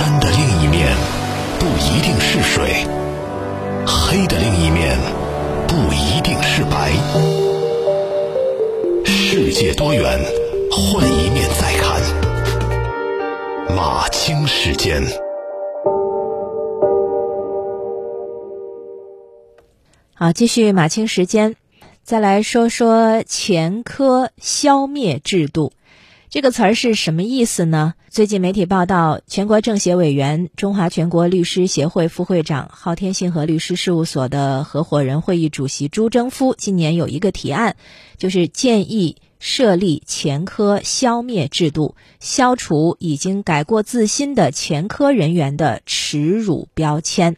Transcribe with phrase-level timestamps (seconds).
[0.00, 0.96] 山的另一面
[1.58, 2.86] 不一定是水，
[3.86, 4.96] 黑的另一面
[5.68, 6.90] 不一定是白。
[9.04, 10.18] 世界多元，
[10.70, 12.00] 换一面再看。
[13.76, 15.02] 马清时间。
[20.14, 21.56] 好，继续马清时间，
[22.02, 25.72] 再来说说前科消灭制度。
[26.30, 27.94] 这个词儿是什么意思呢？
[28.08, 37.74] 最近媒体报道，全国政协委员、中华全国律师协会副会长、昊天信和律师事务所的合伙人会议主席朱征夫今年有一个提案，
[38.16, 47.36] 就是建议设立前科消灭制度，消除已经改过自新的前科人员的耻辱标签。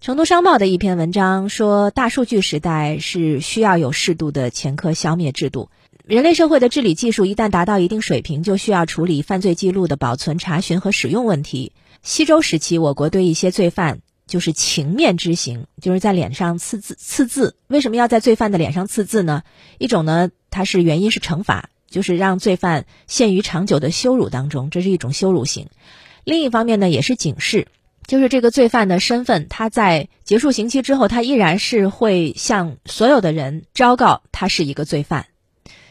[0.00, 5.70] 成都商报的一篇文章说，大数据时代是需要有适度的前科消灭制度。
[6.08, 11.72] 人类社会的治理技术一旦达到一定水平，就需要处理犯罪记录的保存、查询和使用问题。
[12.02, 16.96] 西周时期，我国对一些罪犯就是情面之刑，就是在脸上刺字。
[16.98, 19.42] 刺字为什么要在罪犯的脸上刺字呢？
[19.76, 25.68] 一种呢，它是原因是惩罚，就是让罪犯陷于长久的羞辱当中，这是一种羞辱刑。
[26.24, 27.68] 另一方面呢，也是警示。
[28.06, 35.26] 就是这个罪犯的身份，他在结束刑期之后，他依然是会向所有的人昭告他是一个罪犯。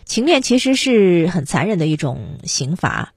[0.07, 3.13] 情面其实是很残忍的一种刑罚。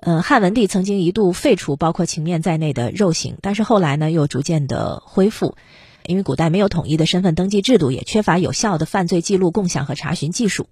[0.00, 5.56] 嗯，汉文帝曾经一度废除包括情面在内的肉刑，但是后来呢又逐渐的恢复，
[6.06, 10.68] 因为古代没有统一的身份登记制度，也缺乏有效的犯罪记录共享和查询技术。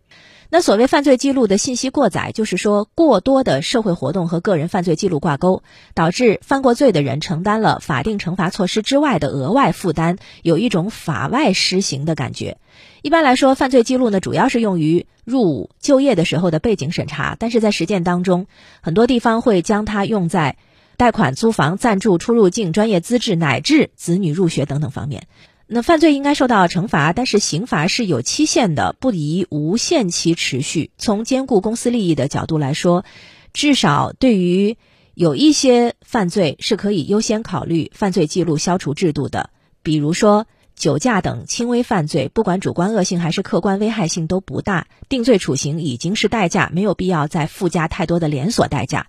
[0.49, 5.63] 那所谓犯罪记录的信息过载，就是说过多的社会活动和个人犯罪记录挂钩，
[5.95, 12.59] 导致犯过罪的人承担了法定惩罚措施之外的额外负担，有一种法外施行的感觉。
[13.03, 18.47] 一般来说，犯罪记录呢主要是用于入伍、就业的时候的背景审查，但是在实践当中，
[18.81, 20.57] 很多地方会将它用在
[20.97, 25.27] 贷款、租房、暂住、出入境、专业资质乃至子女入学等等方面。
[25.69, 30.93] 那犯罪应该受到惩罚，但是刑罚是有期限的，不宜无限期持续。
[30.97, 33.05] 从兼顾公司利益的角度来说，
[33.53, 34.77] 至少对于
[35.15, 39.51] 有一些犯罪是可以优先考虑犯罪记录消除制度的，
[39.83, 49.09] 比如说酒驾等轻微犯罪，不管主观恶性还是客观危害性都不大，定罪处刑已经是代价，没有必要再附加太多的连锁代价。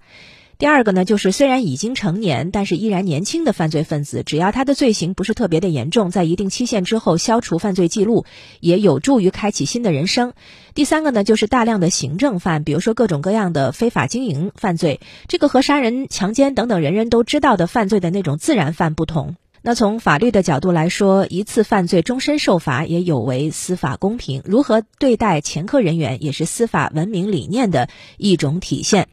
[0.59, 8.25] 第二个呢，就是虽然已经成年，但是依然年轻的犯罪分子，只要他的罪行不是特别的严重，在一定期限之后消除犯罪记录，
[8.59, 10.33] 也有助于开启新的人生。
[10.73, 19.35] 第三个呢，就是大量的行政犯，比如说各种各样的非法经营犯罪，这个和杀人、强奸等等人人都知道的犯罪的那种自然犯不同。
[19.61, 24.41] 那从法律的角度来说，一次犯罪终身受罚也有违司法公平。
[24.43, 29.07] 如何对待前科人员，也是司法文明理念的一种体现。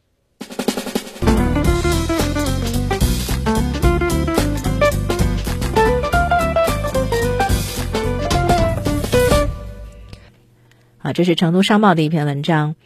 [11.05, 12.77] 啊，这是成都商报的一篇文章。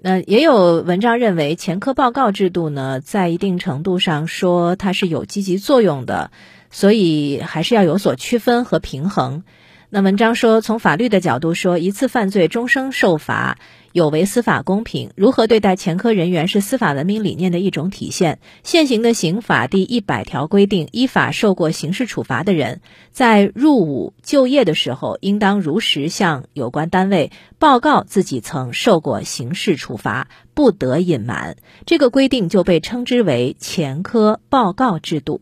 [0.00, 6.32] 那也有文章认为，前科报告制度呢，在一定程度上说它是有积极作用的，
[6.72, 9.44] 所以还是要有所区分和平衡。
[9.90, 13.56] 那文章说，从法律的角度说，一次犯罪终生受罚
[13.92, 15.12] 有违司法公平。
[15.16, 18.38] 如何对待前科人员是司法文明理念的一种体现。
[18.62, 22.82] 现行的刑法第一百条规定，依法受过刑事处罚的人，
[23.12, 31.56] 在入伍就业的时候，应当如实向有关单位报告自己曾受过刑事处罚，不得隐瞒。
[31.86, 35.40] 这个规定就被称之为前科报告制度。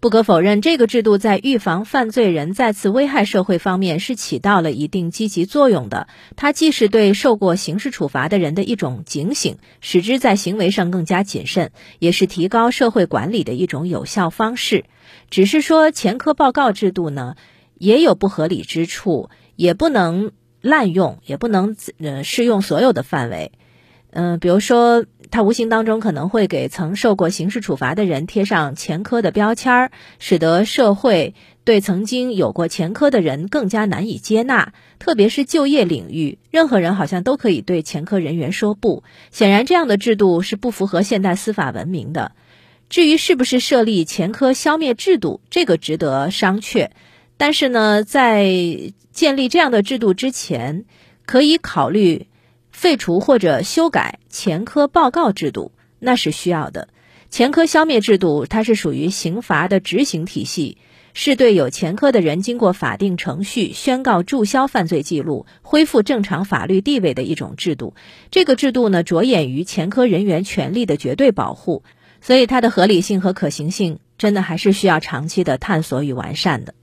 [0.00, 6.06] 不可否认，这个制度在预防犯罪人再次危害社会方面是起到了一定积极作用的。
[6.36, 14.84] 它既是对受过刑事处罚的人的一种警醒，使之在行为上更加谨慎，也是提高社会管理的一种有效方式。
[15.30, 17.34] 只是说，前科报告制度呢，
[17.74, 20.30] 也有不合理之处，也不能
[20.60, 23.50] 滥用，也不能呃适用所有的范围。
[24.10, 25.04] 嗯，比如说。
[25.30, 31.34] 他无形当中可能会给曾受过刑事处罚的人贴上前科的标签儿，使得社会
[31.64, 34.72] 对曾经有过前科的人更加难以接纳。
[34.98, 39.04] 特别是就业领域，任何人好像都可以对前科人员说不。
[39.30, 42.32] 显然，这样的制度是不符合现代司法文明的。
[42.88, 46.88] 至于是不是设立前科消灭制度，这个值得商榷。
[47.36, 48.50] 但是呢，在
[49.12, 50.84] 建立这样的制度之前，
[51.26, 52.26] 可以考虑。
[52.78, 56.86] 废除或者修改前科报告制度，那是需要的。
[57.28, 60.78] 前科消灭制度，它是属于刑罚的执行体系，
[61.12, 67.94] 是对有前科的人经过法定程序宣告注销犯罪记录、恢复正常法律地位的一种制度。
[68.30, 71.82] 这个制度呢，着眼于前科人员权利的绝对保护。
[72.20, 76.74] 所以它的合理性和可行性真的还是需要长期的探索与完善的。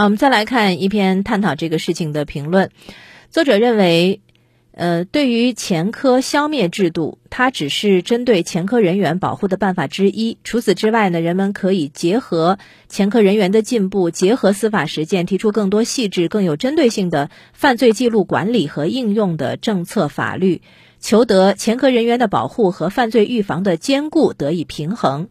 [0.00, 2.70] 好，我们再来看一篇探讨这个事情的评论。
[3.28, 4.22] 作者认为，
[4.72, 10.38] 呃，对于前科消灭制度，它只是针对前科人员保护的办法之一。
[10.42, 12.58] 除此之外呢，人们可以结合
[12.88, 20.62] 前科人员的进步，结合司法实践，提出更多细致、更有针对性的犯罪记录管理和应用的政策法律，
[20.98, 25.28] 求得前科人员的保护和犯罪预防的兼顾得以平衡。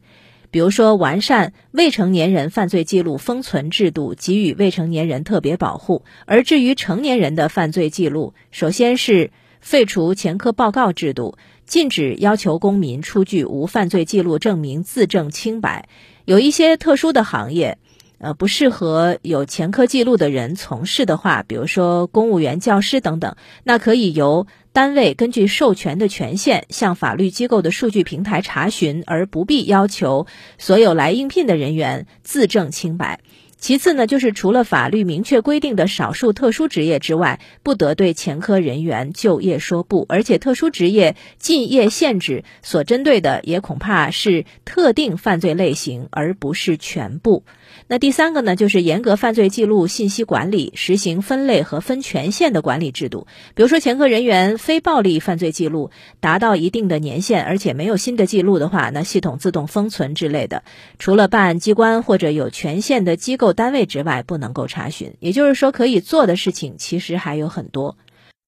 [0.52, 9.32] 比如说，完善未成年人犯罪记录封存制度，给予未成年人特别保护；而至于成年人的犯罪记录，首先是
[9.62, 15.88] 废除前科报告制度，禁止要求公民出具无犯罪记录证明自证清白。
[16.26, 17.78] 有一些特殊的行业，
[18.18, 24.48] 呃，不适合有前科记录的人从事的话，比如说公务员、教师等等，那可以由。
[24.72, 30.28] 单位根据授权的权限向法律机构的数据平台查询，而不必要求
[30.58, 33.20] 所有来应聘的人员自证清白。
[33.60, 40.06] 其次呢，就是除了法律明确规定的少数特殊职业之外，不得对前科人员就业说不。
[40.08, 47.44] 而且，特殊职业禁业限制所针对的也恐怕是特定犯罪类型，而不是全部。
[47.88, 53.28] 那第三个呢，就是严格犯罪记录信息管理，实行分类和分权限的管理制度。
[53.56, 60.64] 比如说，前科人员非暴力犯罪记录达到一定的年限，而且没有新的记录的话，那系统自动封存之类的，
[60.98, 65.14] 除了办案机关或者有权限的机构单位之外，不能够查询。
[65.20, 67.98] 也就是说，可以做的事情其实还有很多。